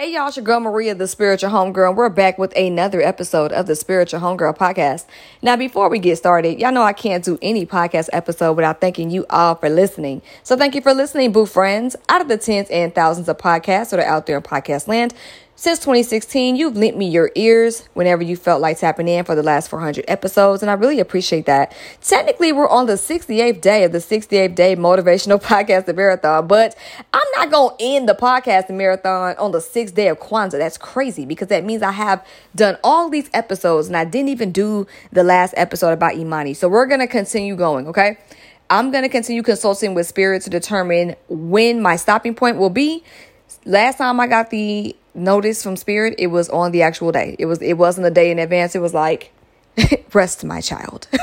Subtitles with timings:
[0.00, 3.52] Hey y'all, it's your girl Maria, the spiritual homegirl, and we're back with another episode
[3.52, 5.04] of the Spiritual Homegirl podcast.
[5.42, 9.10] Now, before we get started, y'all know I can't do any podcast episode without thanking
[9.10, 10.22] you all for listening.
[10.42, 11.96] So thank you for listening, boo friends.
[12.08, 15.12] Out of the tens and thousands of podcasts that are out there in podcast land,
[15.60, 19.42] since 2016, you've lent me your ears whenever you felt like tapping in for the
[19.42, 21.76] last 400 episodes, and I really appreciate that.
[22.00, 26.74] Technically, we're on the 68th day of the 68th day motivational podcast marathon, but
[27.12, 30.52] I'm not going to end the podcast marathon on the sixth day of Kwanzaa.
[30.52, 34.52] That's crazy because that means I have done all these episodes and I didn't even
[34.52, 36.54] do the last episode about Imani.
[36.54, 38.16] So we're going to continue going, okay?
[38.70, 43.02] I'm going to continue consulting with Spirit to determine when my stopping point will be.
[43.64, 47.36] Last time I got the notice from spirit it was on the actual day.
[47.38, 48.74] It was it wasn't a day in advance.
[48.74, 49.32] It was like
[50.12, 51.08] rest my child.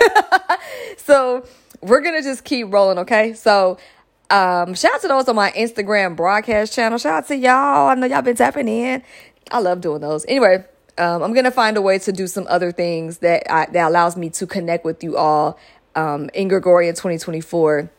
[0.97, 1.45] So
[1.79, 3.31] we're gonna just keep rolling okay?
[3.33, 3.77] So
[4.29, 6.97] um shout out to those on my instagram broadcast channel.
[6.97, 7.87] Shout out to y'all.
[7.87, 9.01] I know y'all been tapping in.
[9.49, 10.25] I love doing those.
[10.27, 10.65] Anyway
[10.97, 14.17] um, i'm gonna find a way to do some other things that I, that allows
[14.17, 15.59] me to connect with you all
[15.95, 17.89] um, in gregorian 2024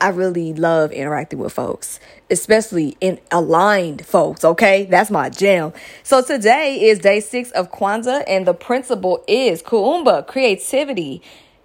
[0.00, 4.44] I really love interacting with folks, especially in aligned folks.
[4.44, 5.72] Okay, that's my jam.
[6.02, 11.20] So today is day six of Kwanzaa, and the principle is Kuumba creativity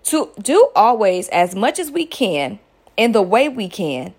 [0.05, 2.59] to do always as much as we can
[2.97, 4.13] in the way we can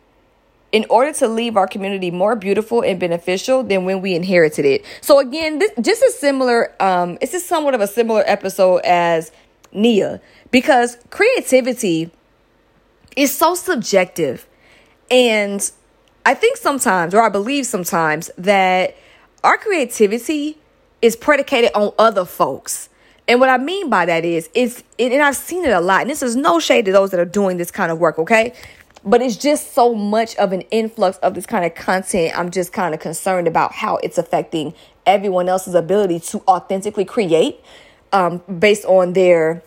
[0.72, 4.84] in order to leave our community more beautiful and beneficial than when we inherited it.
[5.00, 9.30] So again, this just a similar um it's just somewhat of a similar episode as
[9.72, 10.20] Nia
[10.50, 12.10] because creativity
[13.16, 14.46] is so subjective.
[15.10, 15.68] And
[16.24, 18.96] I think sometimes, or I believe sometimes, that
[19.42, 20.58] our creativity
[21.02, 22.88] is predicated on other folks.
[23.28, 26.10] And what I mean by that is, it's, and I've seen it a lot, and
[26.10, 28.52] this is no shade to those that are doing this kind of work, okay?
[29.04, 32.38] But it's just so much of an influx of this kind of content.
[32.38, 34.74] I'm just kind of concerned about how it's affecting
[35.06, 37.60] everyone else's ability to authentically create
[38.12, 39.62] um, based on their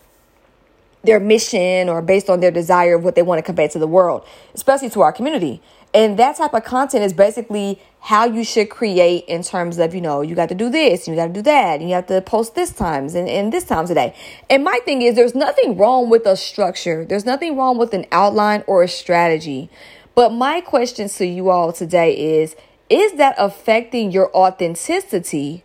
[1.02, 3.86] their mission or based on their desire of what they want to convey to the
[3.86, 5.62] world, especially to our community.
[5.92, 10.00] And that type of content is basically how you should create in terms of, you
[10.00, 12.06] know, you got to do this, and you got to do that, and you have
[12.06, 14.14] to post this times and, and this times a day.
[14.48, 18.06] And my thing is, there's nothing wrong with a structure, there's nothing wrong with an
[18.12, 19.68] outline or a strategy.
[20.14, 22.54] But my question to you all today is
[22.88, 25.64] Is that affecting your authenticity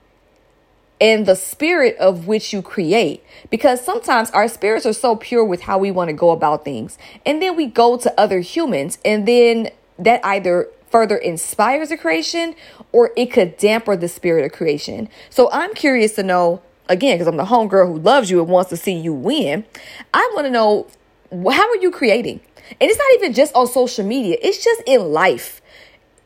[1.00, 3.24] and the spirit of which you create.
[3.50, 6.98] Because sometimes our spirits are so pure with how we want to go about things.
[7.26, 9.70] And then we go to other humans, and then
[10.00, 12.56] that either further inspires a creation
[12.92, 15.10] or it could damper the spirit of creation.
[15.30, 18.70] So I'm curious to know, again, because I'm the homegirl who loves you and wants
[18.70, 19.66] to see you win.
[20.14, 20.88] I want to know
[21.32, 22.40] how are you creating?
[22.70, 25.62] And it's not even just on social media, it's just in life.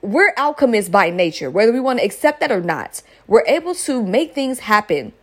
[0.01, 4.03] We're alchemists by nature, whether we want to accept that or not we're able to
[4.03, 5.13] make things happen.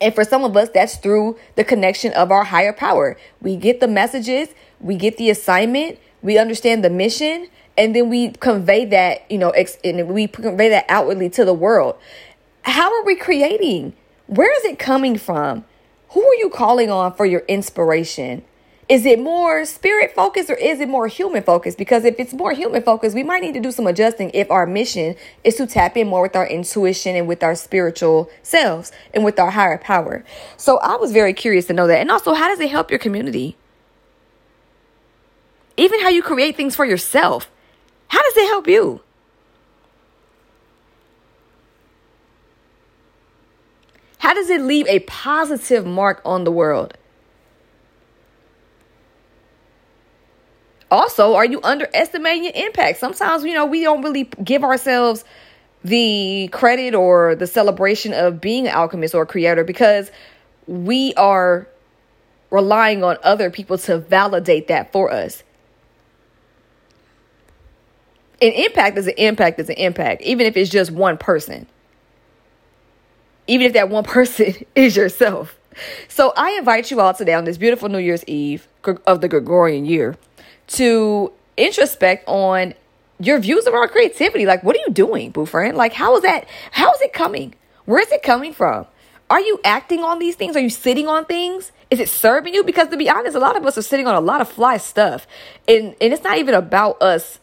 [0.00, 3.16] And for some of us, that's through the connection of our higher power.
[3.40, 4.48] We get the messages,
[4.80, 9.50] we get the assignment, we understand the mission, and then we convey that, you know,
[9.50, 11.96] ex- and we convey that outwardly to the world.
[12.62, 13.92] How are we creating?
[14.26, 15.64] Where is it coming from?
[16.10, 18.44] Who are you calling on for your inspiration?
[18.88, 21.76] Is it more spirit focused or is it more human focused?
[21.76, 24.66] Because if it's more human focused, we might need to do some adjusting if our
[24.66, 29.24] mission is to tap in more with our intuition and with our spiritual selves and
[29.26, 30.24] with our higher power.
[30.56, 32.00] So I was very curious to know that.
[32.00, 33.58] And also, how does it help your community?
[35.76, 37.50] Even how you create things for yourself.
[38.08, 39.02] How does it help you?
[44.16, 46.96] How does it leave a positive mark on the world?
[50.90, 52.98] Also, are you underestimating your impact?
[52.98, 55.24] Sometimes, you know, we don't really give ourselves
[55.84, 60.10] the credit or the celebration of being an alchemist or a creator because
[60.66, 61.68] we are
[62.50, 65.42] relying on other people to validate that for us.
[68.40, 71.66] An impact is an impact is an impact, even if it's just one person.
[73.46, 75.56] Even if that one person is yourself.
[76.08, 78.66] So I invite you all today on this beautiful New Year's Eve
[79.06, 80.16] of the Gregorian year
[80.68, 82.74] to introspect on
[83.20, 84.46] your views our creativity.
[84.46, 85.76] Like, what are you doing, boo friend?
[85.76, 86.46] Like, how is that?
[86.72, 87.54] How is it coming?
[87.84, 88.86] Where is it coming from?
[89.30, 90.56] Are you acting on these things?
[90.56, 91.72] Are you sitting on things?
[91.90, 92.64] Is it serving you?
[92.64, 94.76] Because to be honest, a lot of us are sitting on a lot of fly
[94.78, 95.26] stuff.
[95.66, 97.38] And and it's not even about us.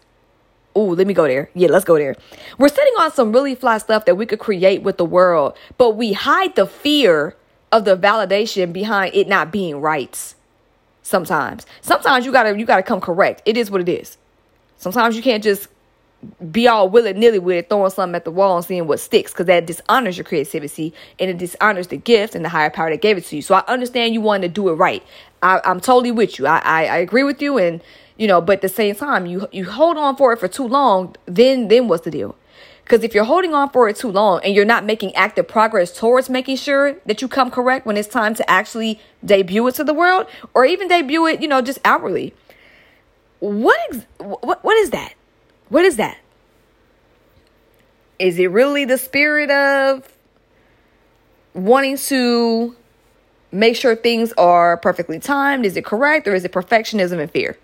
[0.75, 1.49] Oh, let me go there.
[1.53, 2.15] Yeah, let's go there.
[2.57, 5.95] We're sitting on some really fly stuff that we could create with the world, but
[5.95, 7.35] we hide the fear
[7.71, 10.33] of the validation behind it not being right
[11.05, 11.67] sometimes.
[11.81, 13.41] Sometimes you gotta you gotta come correct.
[13.45, 14.17] It is what it is.
[14.77, 15.67] Sometimes you can't just
[16.51, 19.31] be all willy nilly with it, throwing something at the wall and seeing what sticks,
[19.31, 23.01] because that dishonors your creativity and it dishonors the gift and the higher power that
[23.01, 23.43] gave it to you.
[23.43, 25.03] So I understand you want to do it right.
[25.43, 26.47] I, am totally with you.
[26.47, 27.81] I, I, I agree with you, and
[28.17, 30.67] you know, but at the same time, you you hold on for it for too
[30.67, 32.35] long, then then what's the deal?
[32.85, 35.91] Because if you're holding on for it too long and you're not making active progress
[35.91, 39.83] towards making sure that you come correct when it's time to actually debut it to
[39.83, 42.35] the world, or even debut it, you know, just outwardly,
[43.39, 45.15] what ex- what what is that?
[45.69, 46.19] What is that?
[48.19, 50.07] Is it really the spirit of
[51.55, 52.75] wanting to
[53.51, 55.65] make sure things are perfectly timed?
[55.65, 56.27] Is it correct?
[56.27, 57.57] Or is it perfectionism and fear?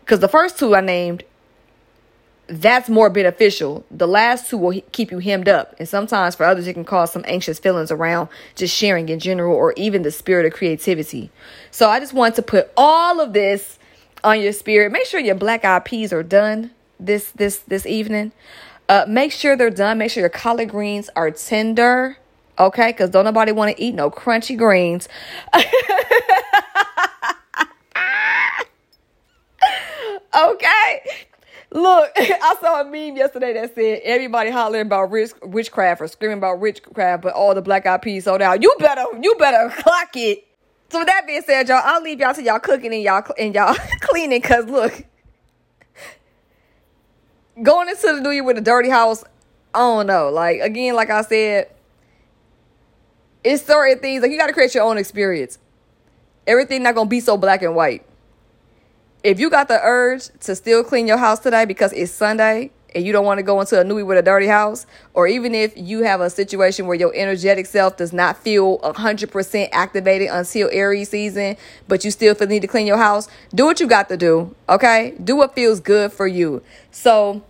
[0.00, 1.22] Because the first two I named,
[2.50, 3.84] that's more beneficial.
[3.90, 5.74] The last two will keep you hemmed up.
[5.78, 9.54] And sometimes for others, it can cause some anxious feelings around just sharing in general
[9.54, 11.30] or even the spirit of creativity.
[11.70, 13.78] So I just want to put all of this
[14.24, 14.90] on your spirit.
[14.90, 18.32] Make sure your black eyed peas are done this this this evening.
[18.88, 19.98] Uh, make sure they're done.
[19.98, 22.16] Make sure your collard greens are tender.
[22.58, 25.08] Okay, because don't nobody want to eat no crunchy greens.
[31.72, 36.58] Look, I saw a meme yesterday that said everybody hollering about witchcraft or screaming about
[36.58, 38.62] witchcraft, but all the black eyed peas sold out.
[38.62, 40.46] You better, you better clock it.
[40.90, 43.54] So with that being said, y'all, I'll leave y'all to y'all cooking and y'all and
[43.54, 44.42] y'all cleaning.
[44.42, 45.04] Cause look,
[47.62, 49.22] going into the new year with a dirty house,
[49.72, 50.30] I don't know.
[50.30, 51.70] Like again, like I said,
[53.44, 55.58] it's certain things like you got to create your own experience.
[56.48, 58.04] Everything not gonna be so black and white.
[59.22, 63.04] If you got the urge to still clean your house today because it's Sunday and
[63.04, 65.76] you don't want to go into a new with a dirty house, or even if
[65.76, 71.10] you have a situation where your energetic self does not feel 100% activated until Aries
[71.10, 71.56] season,
[71.86, 74.16] but you still feel the need to clean your house, do what you got to
[74.16, 75.14] do, okay?
[75.22, 76.62] Do what feels good for you.
[76.90, 77.42] So,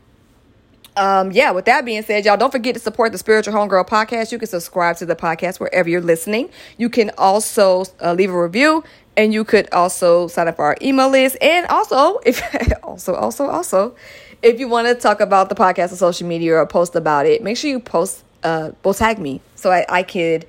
[0.96, 4.32] um, yeah, with that being said, y'all don't forget to support the Spiritual Homegirl podcast.
[4.32, 6.50] You can subscribe to the podcast wherever you're listening.
[6.76, 8.84] You can also uh, leave a review
[9.16, 11.36] and you could also sign up for our email list.
[11.40, 12.42] And also, if
[12.84, 13.94] also, also, also,
[14.42, 17.42] if you want to talk about the podcast on social media or post about it,
[17.42, 20.46] make sure you post, uh, will tag me so I, I could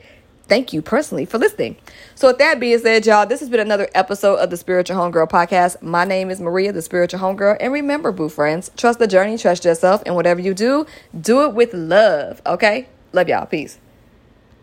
[0.47, 1.75] thank you personally for listening.
[2.15, 5.29] So, with that being said, y'all, this has been another episode of the Spiritual Homegirl
[5.29, 5.81] podcast.
[5.81, 7.57] My name is Maria, the Spiritual Homegirl.
[7.59, 10.85] And remember, boo friends, trust the journey, trust yourself, and whatever you do,
[11.19, 12.41] do it with love.
[12.45, 12.87] Okay?
[13.13, 13.45] Love y'all.
[13.45, 13.79] Peace.